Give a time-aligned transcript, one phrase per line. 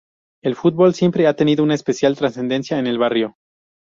[0.41, 3.35] El fútbol siempre ha tenido una especial trascendencia en el barrio.